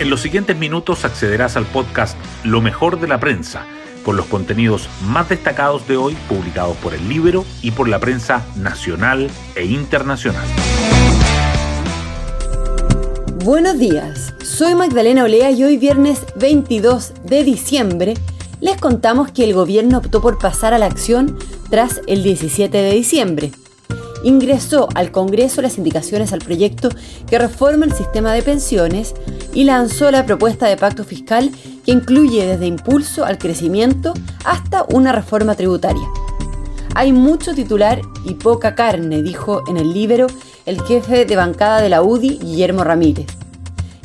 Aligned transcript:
En 0.00 0.10
los 0.10 0.20
siguientes 0.20 0.56
minutos 0.56 1.04
accederás 1.04 1.56
al 1.56 1.66
podcast 1.66 2.16
Lo 2.44 2.60
mejor 2.60 3.00
de 3.00 3.08
la 3.08 3.18
prensa, 3.18 3.66
con 4.04 4.16
los 4.16 4.26
contenidos 4.26 4.88
más 5.02 5.28
destacados 5.28 5.88
de 5.88 5.96
hoy 5.96 6.16
publicados 6.28 6.76
por 6.76 6.94
el 6.94 7.08
libro 7.08 7.44
y 7.62 7.72
por 7.72 7.88
la 7.88 7.98
prensa 7.98 8.46
nacional 8.54 9.28
e 9.56 9.64
internacional. 9.64 10.46
Buenos 13.44 13.76
días, 13.80 14.34
soy 14.44 14.76
Magdalena 14.76 15.24
Olea 15.24 15.50
y 15.50 15.64
hoy 15.64 15.76
viernes 15.78 16.24
22 16.36 17.14
de 17.24 17.42
diciembre 17.42 18.14
les 18.60 18.80
contamos 18.80 19.32
que 19.32 19.42
el 19.42 19.52
gobierno 19.52 19.98
optó 19.98 20.20
por 20.20 20.38
pasar 20.38 20.74
a 20.74 20.78
la 20.78 20.86
acción 20.86 21.36
tras 21.70 22.02
el 22.06 22.22
17 22.22 22.76
de 22.78 22.92
diciembre 22.92 23.50
ingresó 24.24 24.88
al 24.94 25.10
Congreso 25.10 25.62
las 25.62 25.78
indicaciones 25.78 26.32
al 26.32 26.40
proyecto 26.40 26.88
que 27.28 27.38
reforma 27.38 27.84
el 27.84 27.92
sistema 27.92 28.32
de 28.32 28.42
pensiones 28.42 29.14
y 29.52 29.64
lanzó 29.64 30.10
la 30.10 30.26
propuesta 30.26 30.66
de 30.66 30.76
pacto 30.76 31.04
fiscal 31.04 31.50
que 31.84 31.92
incluye 31.92 32.46
desde 32.46 32.66
impulso 32.66 33.24
al 33.24 33.38
crecimiento 33.38 34.14
hasta 34.44 34.84
una 34.90 35.12
reforma 35.12 35.54
tributaria. 35.54 36.06
Hay 36.94 37.12
mucho 37.12 37.54
titular 37.54 38.00
y 38.24 38.34
poca 38.34 38.74
carne, 38.74 39.22
dijo 39.22 39.62
en 39.68 39.76
el 39.76 39.92
Libero 39.92 40.26
el 40.66 40.82
jefe 40.82 41.24
de 41.24 41.36
bancada 41.36 41.80
de 41.80 41.88
la 41.88 42.02
UDI, 42.02 42.38
Guillermo 42.38 42.84
Ramírez. 42.84 43.26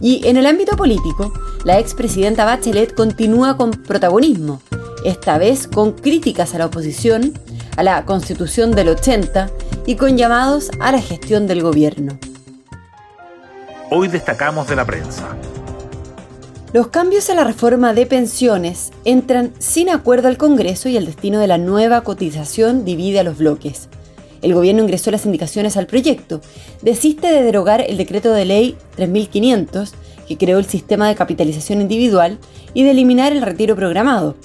Y 0.00 0.26
en 0.26 0.36
el 0.36 0.46
ámbito 0.46 0.76
político, 0.76 1.32
la 1.64 1.78
expresidenta 1.78 2.44
Bachelet 2.44 2.94
continúa 2.94 3.56
con 3.56 3.70
protagonismo, 3.70 4.60
esta 5.04 5.38
vez 5.38 5.68
con 5.68 5.92
críticas 5.92 6.54
a 6.54 6.58
la 6.58 6.66
oposición, 6.66 7.32
a 7.76 7.82
la 7.82 8.04
constitución 8.04 8.72
del 8.72 8.90
80 8.90 9.50
y 9.86 9.96
con 9.96 10.16
llamados 10.16 10.70
a 10.80 10.92
la 10.92 11.00
gestión 11.00 11.46
del 11.46 11.62
gobierno. 11.62 12.18
Hoy 13.90 14.08
destacamos 14.08 14.68
de 14.68 14.76
la 14.76 14.84
prensa. 14.84 15.36
Los 16.72 16.88
cambios 16.88 17.28
a 17.28 17.34
la 17.34 17.44
reforma 17.44 17.92
de 17.92 18.06
pensiones 18.06 18.92
entran 19.04 19.52
sin 19.58 19.90
acuerdo 19.90 20.28
al 20.28 20.38
Congreso 20.38 20.88
y 20.88 20.96
el 20.96 21.04
destino 21.04 21.38
de 21.38 21.46
la 21.46 21.58
nueva 21.58 22.02
cotización 22.02 22.84
divide 22.84 23.20
a 23.20 23.24
los 23.24 23.38
bloques. 23.38 23.88
El 24.40 24.54
gobierno 24.54 24.82
ingresó 24.82 25.10
las 25.10 25.26
indicaciones 25.26 25.76
al 25.76 25.86
proyecto, 25.86 26.40
desiste 26.80 27.28
de 27.28 27.42
derogar 27.42 27.82
el 27.82 27.96
decreto 27.96 28.32
de 28.32 28.44
ley 28.44 28.76
3500 28.96 29.92
que 30.26 30.38
creó 30.38 30.58
el 30.58 30.64
sistema 30.64 31.08
de 31.08 31.14
capitalización 31.14 31.80
individual 31.80 32.38
y 32.72 32.84
de 32.84 32.92
eliminar 32.92 33.32
el 33.32 33.42
retiro 33.42 33.76
programado. 33.76 34.36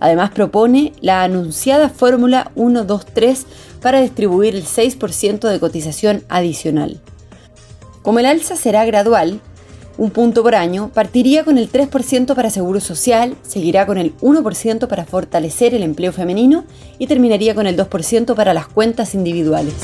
Además 0.00 0.30
propone 0.30 0.92
la 1.00 1.22
anunciada 1.22 1.88
fórmula 1.88 2.50
123 2.54 3.46
para 3.80 4.00
distribuir 4.00 4.54
el 4.54 4.64
6% 4.64 5.48
de 5.48 5.60
cotización 5.60 6.24
adicional. 6.28 7.00
Como 8.02 8.18
el 8.18 8.26
alza 8.26 8.56
será 8.56 8.84
gradual, 8.84 9.40
un 9.98 10.10
punto 10.10 10.42
por 10.42 10.54
año, 10.54 10.90
partiría 10.92 11.42
con 11.44 11.56
el 11.56 11.72
3% 11.72 12.34
para 12.34 12.50
seguro 12.50 12.80
social, 12.80 13.34
seguirá 13.42 13.86
con 13.86 13.96
el 13.96 14.14
1% 14.18 14.88
para 14.88 15.06
fortalecer 15.06 15.74
el 15.74 15.82
empleo 15.82 16.12
femenino 16.12 16.64
y 16.98 17.06
terminaría 17.06 17.54
con 17.54 17.66
el 17.66 17.76
2% 17.76 18.34
para 18.34 18.52
las 18.52 18.68
cuentas 18.68 19.14
individuales. 19.14 19.74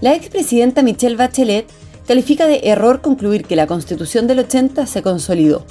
La 0.00 0.14
expresidenta 0.14 0.82
Michelle 0.82 1.16
Bachelet 1.16 1.66
califica 2.06 2.46
de 2.46 2.60
error 2.64 3.02
concluir 3.02 3.44
que 3.44 3.56
la 3.56 3.66
constitución 3.66 4.26
del 4.26 4.38
80 4.38 4.86
se 4.86 5.02
consolidó. 5.02 5.64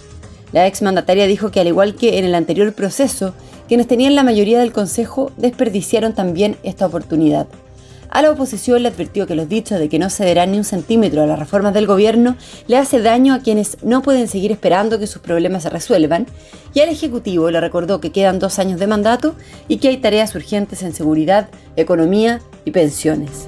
La 0.53 0.65
exmandataria 0.65 1.27
dijo 1.27 1.51
que 1.51 1.59
al 1.59 1.67
igual 1.67 1.95
que 1.95 2.17
en 2.17 2.25
el 2.25 2.35
anterior 2.35 2.73
proceso, 2.73 3.33
quienes 3.67 3.87
tenían 3.87 4.15
la 4.15 4.23
mayoría 4.23 4.59
del 4.59 4.71
Consejo 4.71 5.31
desperdiciaron 5.37 6.13
también 6.13 6.57
esta 6.63 6.85
oportunidad. 6.85 7.47
A 8.09 8.21
la 8.21 8.31
oposición 8.31 8.83
le 8.83 8.89
advirtió 8.89 9.27
que 9.27 9.35
los 9.35 9.49
dichos 9.49 9.79
de 9.79 9.89
que 9.89 9.99
no 9.99 10.09
cederán 10.09 10.51
ni 10.51 10.57
un 10.57 10.63
centímetro 10.63 11.21
a 11.21 11.25
las 11.25 11.37
reformas 11.37 11.73
del 11.73 11.87
gobierno 11.87 12.37
le 12.67 12.77
hace 12.77 13.01
daño 13.01 13.33
a 13.33 13.39
quienes 13.39 13.83
no 13.83 14.01
pueden 14.01 14.29
seguir 14.29 14.51
esperando 14.51 14.97
que 14.97 15.07
sus 15.07 15.21
problemas 15.21 15.63
se 15.63 15.69
resuelvan, 15.69 16.25
y 16.73 16.79
al 16.79 16.89
Ejecutivo 16.89 17.51
le 17.51 17.59
recordó 17.59 17.99
que 17.99 18.13
quedan 18.13 18.39
dos 18.39 18.59
años 18.59 18.79
de 18.79 18.87
mandato 18.87 19.35
y 19.67 19.77
que 19.77 19.89
hay 19.89 19.97
tareas 19.97 20.33
urgentes 20.35 20.83
en 20.83 20.93
seguridad, 20.93 21.49
economía 21.75 22.39
y 22.63 22.71
pensiones. 22.71 23.47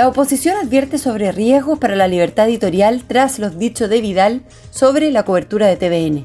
La 0.00 0.08
oposición 0.08 0.56
advierte 0.56 0.96
sobre 0.96 1.30
riesgos 1.30 1.78
para 1.78 1.94
la 1.94 2.08
libertad 2.08 2.48
editorial 2.48 3.04
tras 3.06 3.38
los 3.38 3.58
dichos 3.58 3.90
de 3.90 4.00
Vidal 4.00 4.40
sobre 4.70 5.10
la 5.10 5.26
cobertura 5.26 5.66
de 5.66 5.76
TVN. 5.76 6.24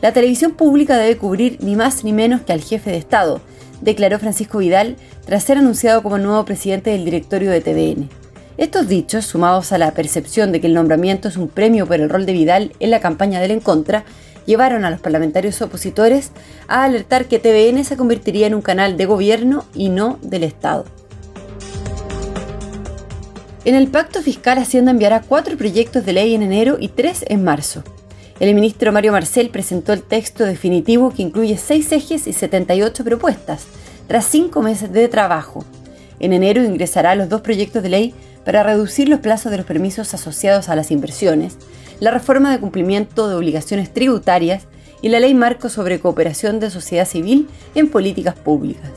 La 0.00 0.12
televisión 0.12 0.52
pública 0.52 0.96
debe 0.96 1.16
cubrir 1.16 1.58
ni 1.60 1.74
más 1.74 2.04
ni 2.04 2.12
menos 2.12 2.42
que 2.42 2.52
al 2.52 2.60
jefe 2.60 2.92
de 2.92 2.98
Estado, 2.98 3.40
declaró 3.80 4.20
Francisco 4.20 4.58
Vidal 4.58 4.94
tras 5.26 5.42
ser 5.42 5.58
anunciado 5.58 6.04
como 6.04 6.18
nuevo 6.18 6.44
presidente 6.44 6.90
del 6.90 7.04
directorio 7.04 7.50
de 7.50 7.60
TVN. 7.60 8.08
Estos 8.58 8.86
dichos, 8.86 9.26
sumados 9.26 9.72
a 9.72 9.78
la 9.78 9.90
percepción 9.90 10.52
de 10.52 10.60
que 10.60 10.68
el 10.68 10.74
nombramiento 10.74 11.26
es 11.26 11.36
un 11.36 11.48
premio 11.48 11.88
por 11.88 11.96
el 11.96 12.10
rol 12.10 12.26
de 12.26 12.32
Vidal 12.32 12.74
en 12.78 12.90
la 12.92 13.00
campaña 13.00 13.40
del 13.40 13.50
en 13.50 13.60
contra, 13.60 14.04
llevaron 14.46 14.84
a 14.84 14.90
los 14.90 15.00
parlamentarios 15.00 15.60
opositores 15.62 16.30
a 16.68 16.84
alertar 16.84 17.24
que 17.24 17.40
TVN 17.40 17.84
se 17.84 17.96
convertiría 17.96 18.46
en 18.46 18.54
un 18.54 18.62
canal 18.62 18.96
de 18.96 19.06
gobierno 19.06 19.64
y 19.74 19.88
no 19.88 20.20
del 20.22 20.44
Estado. 20.44 20.84
En 23.62 23.74
el 23.74 23.88
pacto 23.88 24.22
fiscal 24.22 24.56
Hacienda 24.56 24.90
enviará 24.90 25.20
cuatro 25.20 25.58
proyectos 25.58 26.06
de 26.06 26.14
ley 26.14 26.34
en 26.34 26.40
enero 26.40 26.78
y 26.80 26.88
tres 26.88 27.26
en 27.28 27.44
marzo. 27.44 27.84
El 28.38 28.54
ministro 28.54 28.90
Mario 28.90 29.12
Marcel 29.12 29.50
presentó 29.50 29.92
el 29.92 30.02
texto 30.02 30.46
definitivo 30.46 31.12
que 31.12 31.20
incluye 31.20 31.58
seis 31.58 31.92
ejes 31.92 32.26
y 32.26 32.32
78 32.32 33.04
propuestas, 33.04 33.66
tras 34.08 34.24
cinco 34.24 34.62
meses 34.62 34.90
de 34.90 35.08
trabajo. 35.08 35.62
En 36.20 36.32
enero 36.32 36.64
ingresará 36.64 37.14
los 37.14 37.28
dos 37.28 37.42
proyectos 37.42 37.82
de 37.82 37.90
ley 37.90 38.14
para 38.46 38.62
reducir 38.62 39.10
los 39.10 39.20
plazos 39.20 39.50
de 39.50 39.58
los 39.58 39.66
permisos 39.66 40.14
asociados 40.14 40.70
a 40.70 40.74
las 40.74 40.90
inversiones, 40.90 41.58
la 42.00 42.10
reforma 42.10 42.50
de 42.52 42.60
cumplimiento 42.60 43.28
de 43.28 43.34
obligaciones 43.34 43.92
tributarias 43.92 44.68
y 45.02 45.10
la 45.10 45.20
ley 45.20 45.34
marco 45.34 45.68
sobre 45.68 46.00
cooperación 46.00 46.60
de 46.60 46.70
sociedad 46.70 47.06
civil 47.06 47.46
en 47.74 47.90
políticas 47.90 48.36
públicas 48.36 48.90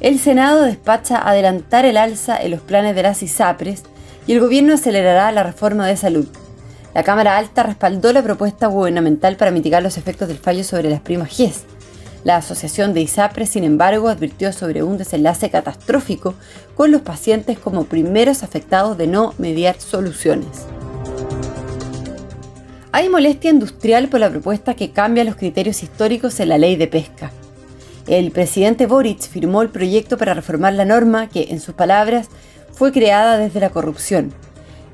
el 0.00 0.20
Senado 0.20 0.62
despacha 0.62 1.18
adelantar 1.18 1.84
el 1.84 1.96
alza 1.96 2.36
en 2.40 2.52
los 2.52 2.60
planes 2.60 2.94
de 2.94 3.02
las 3.02 3.22
ISAPRES 3.22 3.82
y 4.26 4.32
el 4.32 4.40
gobierno 4.40 4.74
acelerará 4.74 5.32
la 5.32 5.42
reforma 5.42 5.86
de 5.86 5.96
salud. 5.96 6.28
La 6.94 7.02
Cámara 7.02 7.36
Alta 7.36 7.64
respaldó 7.64 8.12
la 8.12 8.22
propuesta 8.22 8.68
gubernamental 8.68 9.36
para 9.36 9.50
mitigar 9.50 9.82
los 9.82 9.98
efectos 9.98 10.28
del 10.28 10.38
fallo 10.38 10.62
sobre 10.62 10.88
las 10.88 11.00
primas 11.00 11.36
GES. 11.36 11.64
La 12.24 12.36
Asociación 12.36 12.94
de 12.94 13.00
ISAPRES, 13.00 13.48
sin 13.48 13.64
embargo, 13.64 14.08
advirtió 14.08 14.52
sobre 14.52 14.82
un 14.82 14.98
desenlace 14.98 15.50
catastrófico 15.50 16.34
con 16.76 16.92
los 16.92 17.02
pacientes 17.02 17.58
como 17.58 17.84
primeros 17.84 18.42
afectados 18.42 18.98
de 18.98 19.06
no 19.06 19.34
mediar 19.38 19.80
soluciones. 19.80 20.66
Hay 22.92 23.08
molestia 23.08 23.50
industrial 23.50 24.08
por 24.08 24.20
la 24.20 24.30
propuesta 24.30 24.74
que 24.74 24.92
cambia 24.92 25.24
los 25.24 25.36
criterios 25.36 25.82
históricos 25.82 26.38
en 26.40 26.48
la 26.48 26.58
ley 26.58 26.76
de 26.76 26.86
pesca. 26.86 27.32
El 28.08 28.30
presidente 28.30 28.86
Boric 28.86 29.20
firmó 29.20 29.60
el 29.60 29.68
proyecto 29.68 30.16
para 30.16 30.32
reformar 30.32 30.72
la 30.72 30.86
norma 30.86 31.28
que, 31.28 31.48
en 31.50 31.60
sus 31.60 31.74
palabras, 31.74 32.28
fue 32.72 32.90
creada 32.90 33.36
desde 33.36 33.60
la 33.60 33.68
corrupción. 33.68 34.32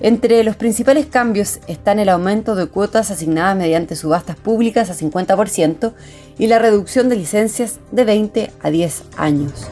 Entre 0.01 0.43
los 0.43 0.57
principales 0.57 1.07
cambios 1.07 1.61
están 1.69 2.01
el 2.01 2.09
aumento 2.09 2.57
de 2.57 2.67
cuotas 2.67 3.13
asignadas 3.13 3.57
mediante 3.57 3.95
subastas 3.95 4.37
públicas 4.37 4.91
a 4.91 4.95
50% 4.95 5.93
y 6.39 6.49
la 6.49 6.59
reducción 6.59 7.09
de 7.09 7.15
licencias 7.15 7.79
de 7.93 8.05
20 8.05 8.51
a 8.61 8.71
10 8.71 9.05
años. 9.17 9.69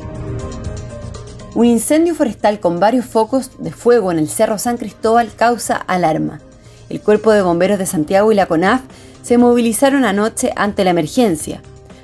Un 1.57 1.67
incendio 1.67 2.15
forestal 2.15 2.61
con 2.61 2.79
varios 2.79 3.07
focos 3.07 3.51
de 3.59 3.73
fuego 3.73 4.13
en 4.13 4.21
el 4.21 4.29
Cerro 4.29 4.57
San 4.57 4.77
Cristóbal 4.77 5.33
causa 5.35 5.75
alarma. 5.75 6.41
El 6.89 7.01
Cuerpo 7.01 7.33
de 7.33 7.43
Bomberos 7.43 7.79
de 7.79 7.87
Santiago 7.87 8.31
y 8.31 8.37
la 8.37 8.47
CONAF 8.47 8.83
se 9.23 9.37
movilizaron 9.37 10.05
anoche 10.05 10.53
ante 10.55 10.85
la 10.85 10.91
emergencia. 10.91 11.61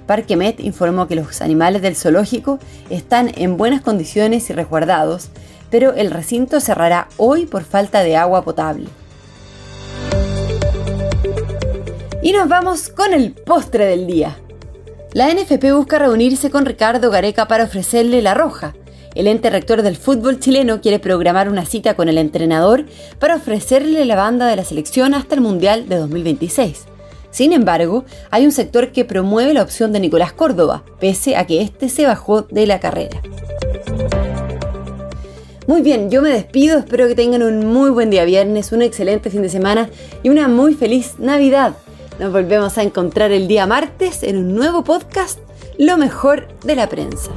Parque 0.08 0.36
Met 0.36 0.58
informó 0.58 1.06
que 1.06 1.14
los 1.14 1.42
animales 1.42 1.82
del 1.82 1.94
zoológico 1.94 2.58
están 2.88 3.30
en 3.36 3.58
buenas 3.58 3.82
condiciones 3.82 4.48
y 4.48 4.54
resguardados, 4.54 5.28
pero 5.70 5.92
el 5.92 6.10
recinto 6.10 6.60
cerrará 6.60 7.08
hoy 7.18 7.44
por 7.44 7.62
falta 7.62 8.02
de 8.02 8.16
agua 8.16 8.42
potable. 8.42 8.88
Y 12.22 12.32
nos 12.32 12.48
vamos 12.48 12.88
con 12.88 13.12
el 13.12 13.32
postre 13.32 13.84
del 13.84 14.06
día. 14.06 14.38
La 15.12 15.28
NFP 15.28 15.72
busca 15.74 15.98
reunirse 15.98 16.50
con 16.50 16.64
Ricardo 16.64 17.10
Gareca 17.10 17.46
para 17.46 17.64
ofrecerle 17.64 18.22
la 18.22 18.32
roja. 18.32 18.74
El 19.14 19.26
ente 19.26 19.50
rector 19.50 19.82
del 19.82 19.96
fútbol 19.96 20.40
chileno 20.40 20.80
quiere 20.80 21.00
programar 21.00 21.50
una 21.50 21.66
cita 21.66 21.92
con 21.92 22.08
el 22.08 22.16
entrenador 22.16 22.86
para 23.18 23.36
ofrecerle 23.36 24.06
la 24.06 24.16
banda 24.16 24.46
de 24.46 24.56
la 24.56 24.64
selección 24.64 25.12
hasta 25.12 25.34
el 25.34 25.42
Mundial 25.42 25.86
de 25.86 25.96
2026. 25.96 26.86
Sin 27.38 27.52
embargo, 27.52 28.04
hay 28.32 28.44
un 28.46 28.50
sector 28.50 28.90
que 28.90 29.04
promueve 29.04 29.54
la 29.54 29.62
opción 29.62 29.92
de 29.92 30.00
Nicolás 30.00 30.32
Córdoba, 30.32 30.82
pese 30.98 31.36
a 31.36 31.46
que 31.46 31.62
éste 31.62 31.88
se 31.88 32.04
bajó 32.04 32.42
de 32.42 32.66
la 32.66 32.80
carrera. 32.80 33.22
Muy 35.68 35.80
bien, 35.80 36.10
yo 36.10 36.20
me 36.20 36.30
despido, 36.30 36.80
espero 36.80 37.06
que 37.06 37.14
tengan 37.14 37.44
un 37.44 37.64
muy 37.64 37.90
buen 37.90 38.10
día 38.10 38.24
viernes, 38.24 38.72
un 38.72 38.82
excelente 38.82 39.30
fin 39.30 39.42
de 39.42 39.50
semana 39.50 39.88
y 40.24 40.30
una 40.30 40.48
muy 40.48 40.74
feliz 40.74 41.20
Navidad. 41.20 41.74
Nos 42.18 42.32
volvemos 42.32 42.76
a 42.76 42.82
encontrar 42.82 43.30
el 43.30 43.46
día 43.46 43.68
martes 43.68 44.24
en 44.24 44.36
un 44.38 44.56
nuevo 44.56 44.82
podcast, 44.82 45.38
Lo 45.78 45.96
mejor 45.96 46.48
de 46.64 46.74
la 46.74 46.88
prensa. 46.88 47.30